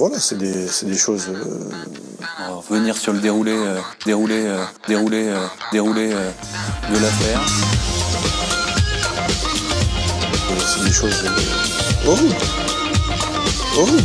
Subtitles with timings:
[0.00, 1.28] voilà, c'est des, des choses.
[1.28, 1.70] euh,
[2.48, 5.30] On va revenir sur le déroulé, euh, déroulé, euh, déroulé,
[5.72, 7.42] déroulé de l'affaire.
[10.74, 11.22] c'est des choses
[12.06, 12.34] horribles.
[13.76, 14.04] Horribles.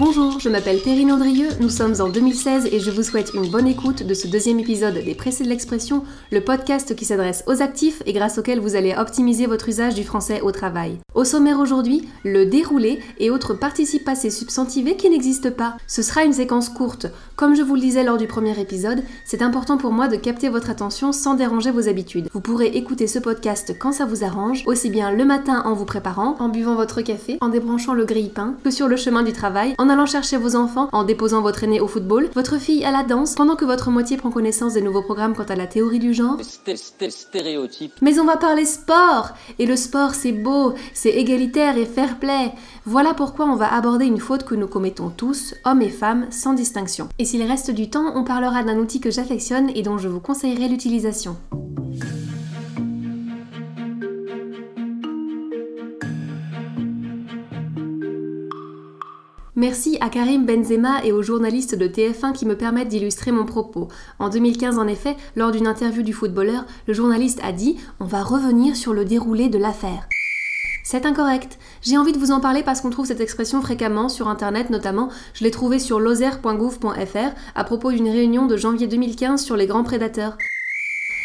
[0.00, 3.66] Bonjour, je m'appelle Perrine Audrieux, nous sommes en 2016 et je vous souhaite une bonne
[3.66, 8.02] écoute de ce deuxième épisode des Pressés de l'expression, le podcast qui s'adresse aux actifs
[8.06, 10.96] et grâce auquel vous allez optimiser votre usage du français au travail.
[11.14, 15.76] Au sommaire aujourd'hui, le déroulé et autres participes passés substantivés qui n'existent pas.
[15.86, 17.08] Ce sera une séquence courte.
[17.36, 20.48] Comme je vous le disais lors du premier épisode, c'est important pour moi de capter
[20.48, 22.28] votre attention sans déranger vos habitudes.
[22.32, 25.84] Vous pourrez écouter ce podcast quand ça vous arrange, aussi bien le matin en vous
[25.84, 29.74] préparant, en buvant votre café, en débranchant le grille-pain, que sur le chemin du travail,
[29.90, 33.34] allant chercher vos enfants, en déposant votre aîné au football, votre fille à la danse,
[33.34, 36.38] pendant que votre moitié prend connaissance des nouveaux programmes quant à la théorie du genre.
[36.40, 37.92] Sté- sté- stéréotype.
[38.00, 42.52] Mais on va parler sport Et le sport, c'est beau, c'est égalitaire et fair play.
[42.86, 46.54] Voilà pourquoi on va aborder une faute que nous commettons tous, hommes et femmes, sans
[46.54, 47.08] distinction.
[47.18, 50.20] Et s'il reste du temps, on parlera d'un outil que j'affectionne et dont je vous
[50.20, 51.36] conseillerais l'utilisation.
[59.60, 63.88] Merci à Karim Benzema et aux journalistes de TF1 qui me permettent d'illustrer mon propos.
[64.18, 68.22] En 2015, en effet, lors d'une interview du footballeur, le journaliste a dit On va
[68.22, 70.08] revenir sur le déroulé de l'affaire.
[70.82, 71.58] C'est incorrect.
[71.82, 75.10] J'ai envie de vous en parler parce qu'on trouve cette expression fréquemment sur internet notamment.
[75.34, 79.84] Je l'ai trouvée sur lozère.gouv.fr à propos d'une réunion de janvier 2015 sur les grands
[79.84, 80.38] prédateurs.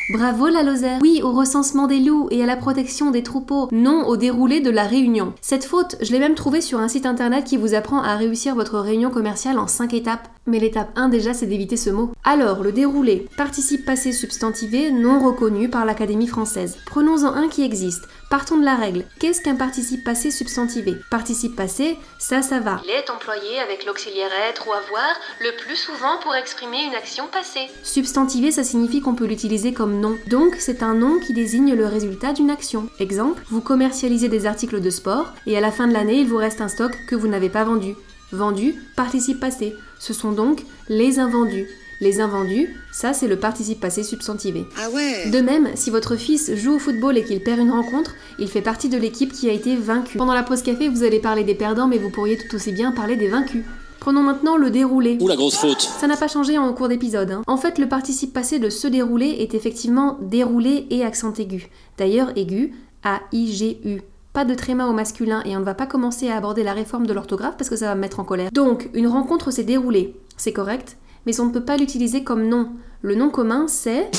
[0.08, 4.06] Bravo la Lozère Oui, au recensement des loups et à la protection des troupeaux, non
[4.06, 5.34] au déroulé de la réunion.
[5.42, 8.53] Cette faute, je l'ai même trouvée sur un site internet qui vous apprend à réussir
[8.53, 10.30] votre réunion commerciale en 5 étapes.
[10.48, 12.12] Mais l'étape 1 déjà, c'est d'éviter ce mot.
[12.24, 13.28] Alors, le déroulé.
[13.36, 16.78] Participe passé substantivé non reconnu par l'Académie française.
[16.86, 18.08] Prenons-en un qui existe.
[18.30, 19.06] Partons de la règle.
[19.20, 20.96] Qu'est-ce qu'un participe passé substantivé?
[21.10, 22.80] Participe passé, ça, ça va.
[22.84, 27.26] Il est employé avec l'auxiliaire être ou avoir, le plus souvent pour exprimer une action
[27.32, 27.67] passée.
[27.84, 30.16] Substantivé, ça signifie qu'on peut l'utiliser comme nom.
[30.28, 32.88] Donc, c'est un nom qui désigne le résultat d'une action.
[33.00, 36.38] Exemple, vous commercialisez des articles de sport et à la fin de l'année, il vous
[36.38, 37.95] reste un stock que vous n'avez pas vendu.
[38.32, 39.76] Vendu, participe passé.
[40.00, 41.67] Ce sont donc les invendus.
[42.02, 44.66] Les invendus, ça c'est le participe passé substantivé.
[44.78, 48.16] Ah ouais De même, si votre fils joue au football et qu'il perd une rencontre,
[48.38, 50.17] il fait partie de l'équipe qui a été vaincue.
[50.17, 52.92] Pendant la pause café, vous allez parler des perdants, mais vous pourriez tout aussi bien
[52.92, 53.64] parler des vaincus.
[54.02, 55.17] Prenons maintenant le déroulé.
[55.22, 55.82] Ou la grosse faute.
[55.82, 57.32] Ça n'a pas changé en cours d'épisode.
[57.32, 57.42] hein.
[57.48, 61.70] En fait, le participe passé de se dérouler est effectivement déroulé et accent aigu.
[61.98, 62.73] D'ailleurs, aigu,
[63.04, 64.02] A-I-G-U.
[64.36, 67.08] Pas de tréma au masculin et on ne va pas commencer à aborder la réforme
[67.08, 68.52] de l'orthographe parce que ça va me mettre en colère.
[68.52, 70.14] Donc, une rencontre s'est déroulée.
[70.36, 72.68] C'est correct, mais on ne peut pas l'utiliser comme nom.
[73.02, 74.12] Le nom commun, c'est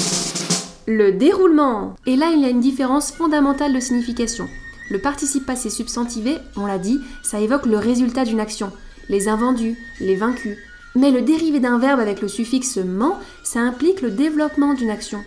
[0.87, 1.97] le déroulement.
[2.07, 4.49] Et là, il y a une différence fondamentale de signification.
[4.91, 8.73] Le participe passé substantivé, on l'a dit, ça évoque le résultat d'une action.
[9.11, 10.57] Les invendus, les vaincus.
[10.95, 15.23] Mais le dérivé d'un verbe avec le suffixe ment, ça implique le développement d'une action.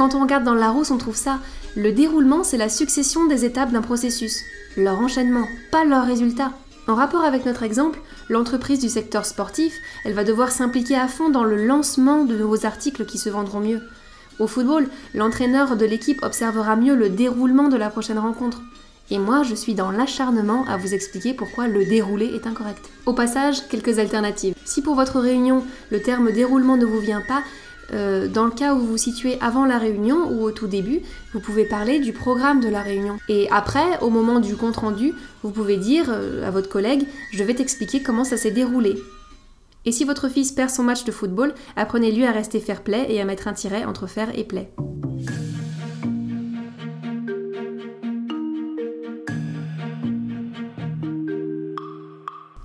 [0.00, 1.40] Quand on regarde dans le Larousse, on trouve ça.
[1.76, 4.40] Le déroulement, c'est la succession des étapes d'un processus.
[4.78, 6.52] Leur enchaînement, pas leur résultat.
[6.88, 8.00] En rapport avec notre exemple,
[8.30, 9.74] l'entreprise du secteur sportif,
[10.06, 13.60] elle va devoir s'impliquer à fond dans le lancement de nouveaux articles qui se vendront
[13.60, 13.82] mieux.
[14.38, 18.62] Au football, l'entraîneur de l'équipe observera mieux le déroulement de la prochaine rencontre.
[19.10, 22.88] Et moi, je suis dans l'acharnement à vous expliquer pourquoi le déroulé est incorrect.
[23.04, 24.54] Au passage, quelques alternatives.
[24.64, 27.42] Si pour votre réunion, le terme déroulement ne vous vient pas,
[27.92, 31.00] euh, dans le cas où vous vous situez avant la réunion ou au tout début,
[31.32, 33.18] vous pouvez parler du programme de la réunion.
[33.28, 37.54] Et après, au moment du compte-rendu, vous pouvez dire euh, à votre collègue Je vais
[37.54, 38.96] t'expliquer comment ça s'est déroulé.
[39.86, 43.20] Et si votre fils perd son match de football, apprenez-lui à rester fair play et
[43.20, 44.70] à mettre un tiret entre fair et play.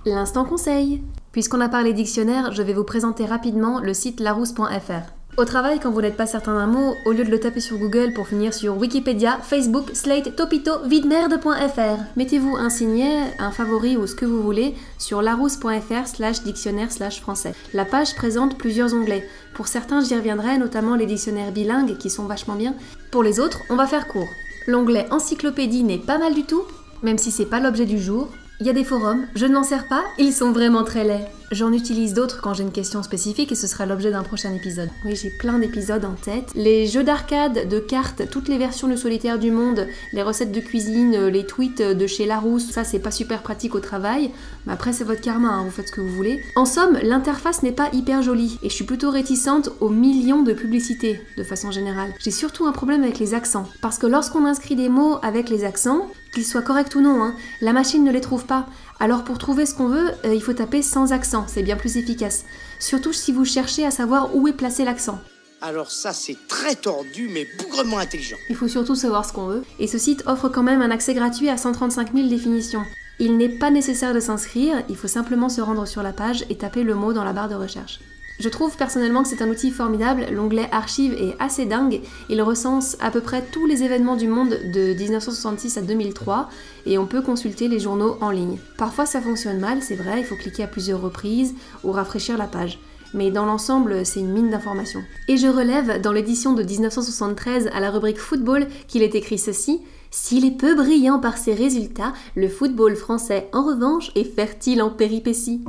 [0.06, 1.02] L'instant conseil.
[1.31, 5.15] Puisqu'on a parlé dictionnaire, je vais vous présenter rapidement le site larousse.fr.
[5.38, 7.78] Au travail, quand vous n'êtes pas certain d'un mot, au lieu de le taper sur
[7.78, 14.08] Google pour finir sur Wikipédia, Facebook, Slate, Topito, videmerde.fr, mettez-vous un signet, un favori ou
[14.08, 17.53] ce que vous voulez sur larousse.fr slash dictionnaire slash français.
[17.73, 19.28] La page présente plusieurs onglets.
[19.55, 22.73] Pour certains, j'y reviendrai, notamment les dictionnaires bilingues qui sont vachement bien.
[23.11, 24.29] Pour les autres, on va faire court.
[24.67, 26.64] L'onglet encyclopédie n'est pas mal du tout,
[27.03, 28.29] même si c'est pas l'objet du jour.
[28.61, 31.28] Il y a des forums, je ne m'en sers pas, ils sont vraiment très laids.
[31.52, 34.90] J'en utilise d'autres quand j'ai une question spécifique et ce sera l'objet d'un prochain épisode.
[35.06, 36.52] Oui, j'ai plein d'épisodes en tête.
[36.56, 40.59] Les jeux d'arcade, de cartes, toutes les versions de solitaire du monde, les recettes de
[40.59, 44.32] cuisine, les tweets de chez Larousse, ça c'est pas super pratique au travail,
[44.66, 46.42] mais après c'est votre karma, hein, vous faites ce que vous voulez.
[46.56, 50.53] En somme, l'interface n'est pas hyper jolie et je suis plutôt réticente aux millions de
[50.53, 52.14] publicités de façon générale.
[52.20, 55.64] J'ai surtout un problème avec les accents, parce que lorsqu'on inscrit des mots avec les
[55.64, 58.68] accents, qu'ils soient corrects ou non, hein, la machine ne les trouve pas.
[59.00, 61.97] Alors pour trouver ce qu'on veut, euh, il faut taper sans accent, c'est bien plus
[61.97, 62.46] efficace.
[62.80, 65.20] Surtout si vous cherchez à savoir où est placé l'accent.
[65.62, 68.38] Alors ça, c'est très tordu, mais bougrement intelligent.
[68.50, 69.64] Il faut surtout savoir ce qu'on veut.
[69.80, 72.84] Et ce site offre quand même un accès gratuit à 135 000 définitions.
[73.20, 76.58] Il n'est pas nécessaire de s'inscrire, il faut simplement se rendre sur la page et
[76.58, 78.00] taper le mot dans la barre de recherche.
[78.40, 82.97] Je trouve personnellement que c'est un outil formidable, l'onglet archive est assez dingue, il recense
[82.99, 86.49] à peu près tous les événements du monde de 1966 à 2003
[86.85, 88.58] et on peut consulter les journaux en ligne.
[88.78, 92.47] Parfois ça fonctionne mal, c'est vrai, il faut cliquer à plusieurs reprises ou rafraîchir la
[92.47, 92.79] page.
[93.14, 95.03] Mais dans l'ensemble, c'est une mine d'informations.
[95.29, 99.82] Et je relève dans l'édition de 1973 à la rubrique football qu'il est écrit ceci
[100.11, 104.90] s'il est peu brillant par ses résultats, le football français en revanche est fertile en
[104.90, 105.61] péripéties.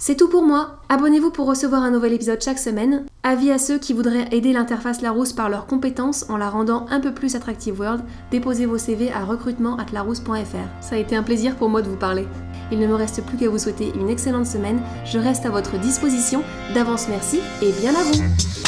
[0.00, 0.76] C'est tout pour moi.
[0.88, 3.04] Abonnez-vous pour recevoir un nouvel épisode chaque semaine.
[3.24, 7.00] Avis à ceux qui voudraient aider l'interface Larousse par leurs compétences en la rendant un
[7.00, 10.68] peu plus attractive World, déposez vos CV à recrutement@larousse.fr.
[10.80, 12.28] Ça a été un plaisir pour moi de vous parler.
[12.70, 14.80] Il ne me reste plus qu'à vous souhaiter une excellente semaine.
[15.04, 16.44] Je reste à votre disposition.
[16.74, 18.67] D'avance merci et bien à vous.